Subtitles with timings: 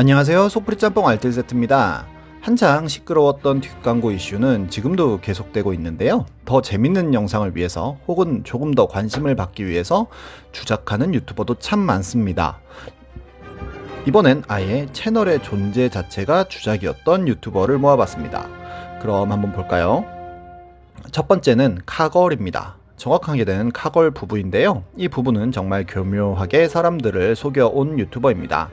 [0.00, 0.48] 안녕하세요.
[0.48, 2.06] 소프리 짬뽕 알뜰 세트입니다.
[2.40, 6.24] 한창 시끄러웠던 뒷광고 이슈는 지금도 계속되고 있는데요.
[6.46, 10.06] 더 재밌는 영상을 위해서 혹은 조금 더 관심을 받기 위해서
[10.52, 12.60] 주작하는 유튜버도 참 많습니다.
[14.06, 18.48] 이번엔 아예 채널의 존재 자체가 주작이었던 유튜버를 모아봤습니다.
[19.02, 20.06] 그럼 한번 볼까요?
[21.12, 22.79] 첫 번째는 카걸입니다.
[23.00, 24.84] 정확하게 는 카걸 부부인데요.
[24.94, 28.68] 이 부부는 정말 교묘하게 사람들을 속여온 유튜버입니다.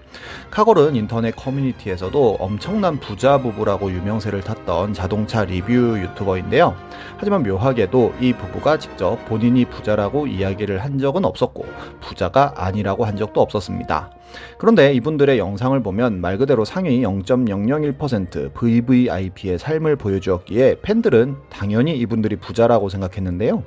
[0.51, 6.75] 카걸은 인터넷 커뮤니티에서도 엄청난 부자 부부라고 유명세를 탔던 자동차 리뷰 유튜버인데요.
[7.15, 11.65] 하지만 묘하게도 이 부부가 직접 본인이 부자라고 이야기를 한 적은 없었고
[12.01, 14.11] 부자가 아니라고 한 적도 없었습니다.
[14.57, 22.89] 그런데 이분들의 영상을 보면 말 그대로 상위 0.001% VVIP의 삶을 보여주었기에 팬들은 당연히 이분들이 부자라고
[22.89, 23.63] 생각했는데요.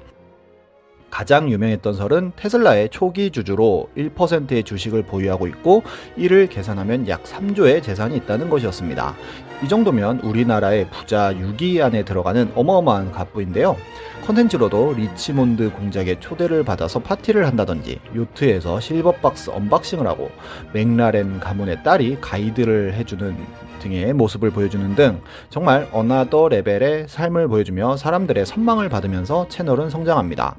[1.11, 5.83] 가장 유명했던 설은 테슬라의 초기 주주로 1%의 주식을 보유하고 있고
[6.17, 9.15] 이를 계산하면 약 3조의 재산이 있다는 것이었습니다.
[9.63, 13.77] 이 정도면 우리나라의 부자 6위 안에 들어가는 어마어마한 갑부인데요.
[14.25, 20.31] 컨텐츠로도 리치몬드 공작의 초대를 받아서 파티를 한다든지 요트에서 silver box unboxing을 하고
[20.73, 23.37] 맥라렌 가문의 딸이 가이드를 해주는
[23.81, 30.55] 등의 모습을 보여주는 등 정말 another level의 삶을 보여주며 사람들의 선망을 받으면서 채널은 성장합니다.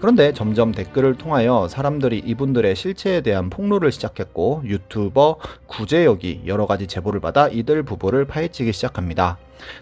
[0.00, 7.18] 그런데 점점 댓글을 통하여 사람들이 이분들의 실체에 대한 폭로를 시작했고 유튜버 구제역이 여러 가지 제보를
[7.20, 9.38] 받아 이들 부부를 파헤치기 시작합니다.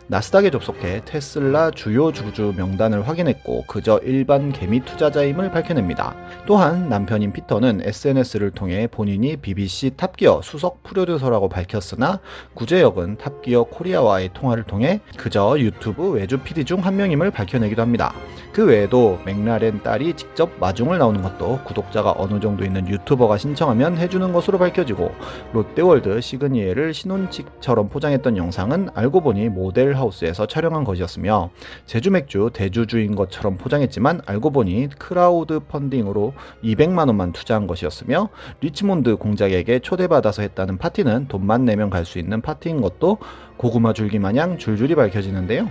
[0.06, 6.14] 나스닥에 접속해 테슬라 주요 주주 명단을 확인했고 그저 일반 개미 투자자임을 밝혀냅니다.
[6.46, 12.20] 또한 남편인 피터는 SNS를 통해 본인이 BBC 탑기어 수석 프로듀서라고 밝혔으나
[12.54, 18.12] 구제역은 탑기어 코리아와의 통화를 통해 그저 유튜브 외주 PD 중 한 명임을 밝혀내기도 합니다.
[18.52, 24.32] 그 외에도 맥라렌 딸이 직접 마중을 나오는 것도 구독자가 어느 정도 있는 유튜버가 신청하면 해주는
[24.32, 25.12] 것으로 밝혀지고
[25.52, 31.50] 롯데월드 시그니엘을 신혼집처럼 포장했던 영상은 알고 보니 모델 하우스에서 촬영한 것이었으며
[31.86, 38.28] 제주 맥주 대주주인 것처럼 포장했지만 알고 보니 크라우드 펀딩으로 200만 원만 투자한 것이었으며
[38.60, 43.18] 리치몬드 공작에게 초대받아서 했다는 파티는 돈만 내면 갈 수 있는 파티인 것도
[43.56, 45.70] 고구마 줄기 마냥 줄줄이 밝혀지는데요.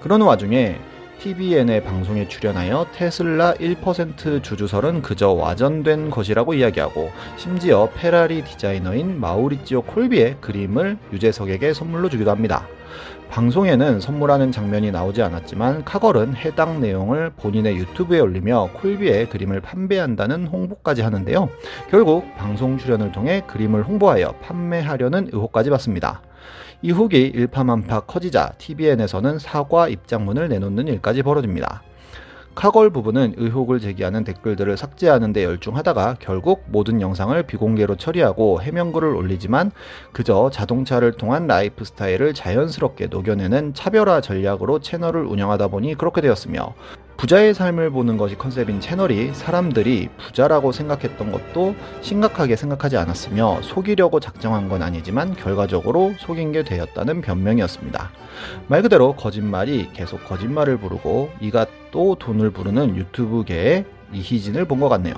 [0.00, 0.78] 그러는 와중에
[1.20, 10.36] TVN의 방송에 출연하여 테슬라 1% 주주설은 그저 와전된 것이라고 이야기하고 심지어 페라리 디자이너인 마우리지오 콜비의
[10.40, 12.66] 그림을 유재석에게 선물로 주기도 합니다.
[13.30, 21.02] 방송에는 선물하는 장면이 나오지 않았지만 카걸은 해당 내용을 본인의 유튜브에 올리며 콜비의 그림을 판매한다는 홍보까지
[21.02, 21.48] 하는데요.
[21.90, 26.22] 결국 방송 출연을 통해 그림을 홍보하여 판매하려는 의혹까지 받습니다.
[26.80, 31.82] 이 후기 일파만파 커지자 TVN에서는 사과 입장문을 내놓는 일까지 벌어집니다.
[32.54, 39.70] 카걸 부부는 의혹을 제기하는 댓글들을 삭제하는 데 열중하다가 결국 모든 영상을 비공개로 처리하고 해명글을 올리지만
[40.12, 46.74] 그저 자동차를 통한 라이프 스타일을 자연스럽게 녹여내는 차별화 전략으로 채널을 운영하다 보니 그렇게 되었으며
[47.18, 54.68] 부자의 삶을 보는 것이 컨셉인 채널이 사람들이 부자라고 생각했던 것도 심각하게 생각하지 않았으며 속이려고 작정한
[54.68, 58.10] 건 아니지만 결과적으로 속인 게 되었다는 변명이었습니다.
[58.68, 65.14] 말 그대로 거짓말이 계속 거짓말을 부르고 이가 또 돈을 부르는 유튜브계의 이희진을 본 것 같네요.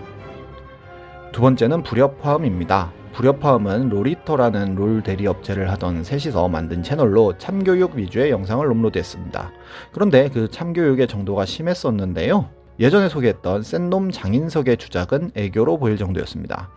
[1.32, 2.92] 두 번째는 불협화음입니다.
[3.12, 9.52] 불협화음은 로리터라는 롤 대리 업체를 하던 셋이서 만든 채널로 참교육 위주의 영상을 업로드했습니다.
[9.92, 12.48] 그런데 그 참교육의 정도가 심했었는데요.
[12.78, 16.70] 예전에 소개했던 센놈 장인석의 주작은 애교로 보일 정도였습니다.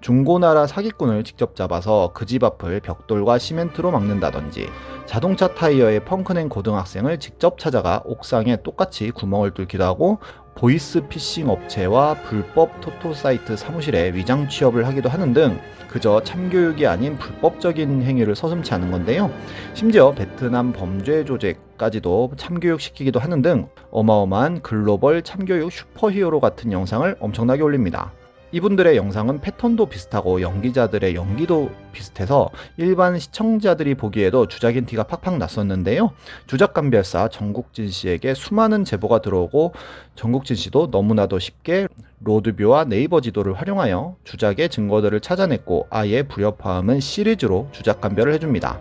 [0.00, 4.68] 중고나라 사기꾼을 직접 잡아서 그 집 앞을 벽돌과 시멘트로 막는다든지
[5.04, 10.18] 자동차 타이어에 펑크낸 고등학생을 직접 찾아가 옥상에 똑같이 구멍을 뚫기도 하고
[10.54, 17.18] 보이스 피싱 업체와 불법 토토 사이트 사무실에 위장 취업을 하기도 하는 등 그저 참교육이 아닌
[17.18, 19.30] 불법적인 행위를 서슴치 않은 건데요.
[19.74, 28.12] 심지어 베트남 범죄 조직까지도 참교육시키기도 하는 등 어마어마한 글로벌 참교육 슈퍼히어로 같은 영상을 엄청나게 올립니다.
[28.52, 36.10] 이분들의 영상은 패턴도 비슷하고 연기자들의 연기도 비슷해서 일반 시청자들이 보기에도 주작인 티가 팍팍 났었는데요.
[36.46, 39.74] 주작 감별사 정국진 씨에게 수많은 제보가 들어오고
[40.16, 41.86] 정국진 씨도 너무나도 쉽게
[42.22, 48.80] 로드뷰와 네이버 지도를 활용하여 주작의 증거들을 찾아냈고 아예 불협화음은 시리즈로 주작 감별을 해줍니다.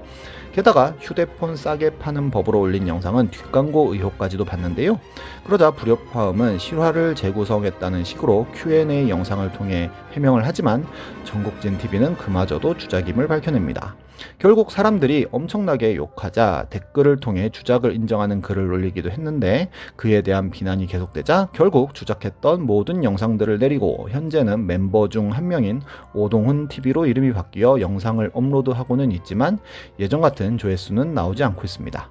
[0.51, 5.00] 게다가 휴대폰 싸게 파는 법으로 올린 영상은 뒷광고 의혹까지도 받는데요.
[5.46, 10.86] 그러자 불협화음은 실화를 재구성했다는 식으로 Q&A 영상을 통해 해명을 하지만
[11.24, 13.96] 전국진 TV는 그마저도 주작임을 밝혀냅니다.
[14.38, 21.50] 결국 사람들이 엄청나게 욕하자 댓글을 통해 주작을 인정하는 글을 올리기도 했는데 그에 대한 비난이 계속되자
[21.54, 25.81] 결국 주작했던 모든 영상들을 내리고 현재는 멤버 중 한 명인
[26.13, 29.60] 오동훈 TV로 이름이 바뀌어 영상을 업로드하고는 있지만
[30.00, 32.09] 예전 같은 조회수는 나오지 않고 있습니다.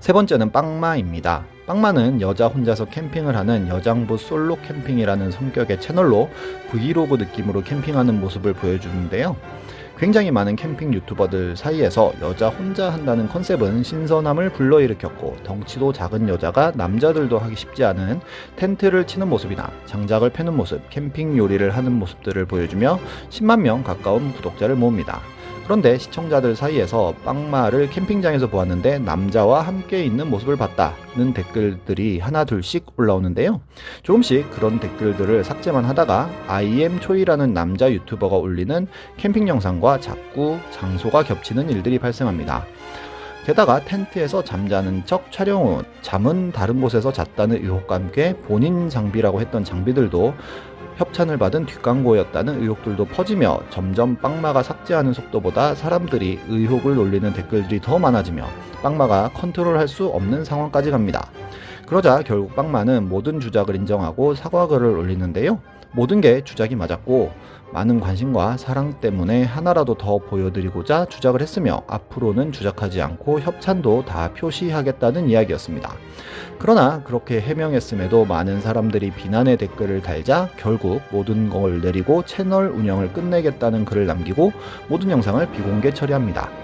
[0.00, 1.44] 세 번째는 빵마입니다.
[1.66, 6.28] 빵마는 여자 혼자서 캠핑을 하는 여장부 솔로 캠핑이라는 성격의 채널로
[6.70, 9.36] 브이로그 느낌으로 캠핑하는 모습을 보여주는데요.
[9.98, 17.38] 굉장히 많은 캠핑 유튜버들 사이에서 여자 혼자 한다는 컨셉은 신선함을 불러일으켰고 덩치도 작은 여자가 남자들도
[17.38, 18.20] 하기 쉽지 않은
[18.56, 22.98] 텐트를 치는 모습이나 장작을 패는 모습, 캠핑 요리를 하는 모습들을 보여주며
[23.28, 25.20] 10만 명 가까운 구독자를 모읍니다.
[25.70, 33.60] 그런데 시청자들 사이에서 빵마를 캠핑장에서 보았는데 남자와 함께 있는 모습을 봤다는 댓글들이 하나 둘씩 올라오는데요.
[34.02, 38.88] 조금씩 그런 댓글들을 삭제만 하다가 IM 초이라는 남자 유튜버가 올리는
[39.18, 42.66] 캠핑 영상과 자꾸 장소가 겹치는 일들이 발생합니다.
[43.44, 49.64] 게다가 텐트에서 잠자는 척 촬영 후 잠은 다른 곳에서 잤다는 의혹과 함께 본인 장비라고 했던
[49.64, 50.34] 장비들도
[50.98, 58.46] 협찬을 받은 뒷광고였다는 의혹들도 퍼지며 점점 빵마가 삭제하는 속도보다 사람들이 의혹을 올리는 댓글들이 더 많아지며
[58.82, 61.30] 빵마가 컨트롤할 수 없는 상황까지 갑니다.
[61.90, 65.58] 그러자 결국 빵마는 모든 주작을 인정하고 사과글을 올리는데요.
[65.90, 67.32] 모든 게 주작이 맞았고
[67.72, 75.28] 많은 관심과 사랑 때문에 하나라도 더 보여드리고자 주작을 했으며 앞으로는 주작하지 않고 협찬도 다 표시하겠다는
[75.28, 75.94] 이야기였습니다.
[76.60, 83.84] 그러나 그렇게 해명했음에도 많은 사람들이 비난의 댓글을 달자 결국 모든 걸 내리고 채널 운영을 끝내겠다는
[83.84, 84.52] 글을 남기고
[84.86, 86.59] 모든 영상을 비공개 처리합니다.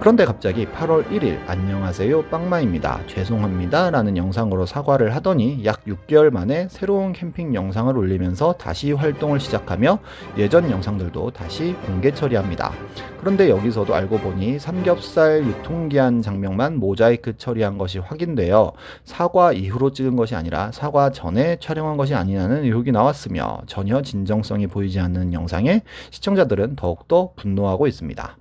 [0.00, 7.12] 그런데 갑자기 8월 1일 안녕하세요 빵마입니다 죄송합니다 라는 영상으로 사과를 하더니 약 6개월 만에 새로운
[7.12, 9.98] 캠핑 영상을 올리면서 다시 활동을 시작하며
[10.38, 12.72] 예전 영상들도 다시 공개 처리합니다
[13.20, 18.72] 그런데 여기서도 알고 보니 삼겹살 유통기한 장면만 모자이크 처리한 것이 확인되어
[19.04, 24.98] 사과 이후로 찍은 것이 아니라 사과 전에 촬영한 것이 아니냐는 의혹이 나왔으며 전혀 진정성이 보이지
[24.98, 28.38] 않는 영상에 시청자들은 더욱더 분노하고 있습니다.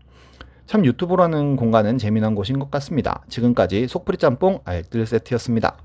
[0.69, 3.23] 참 유튜브라는 공간은 재미난 곳인 것 같습니다.
[3.27, 5.77] 지금까지 속풀이 짬뽕 알뜰 세트였습니다.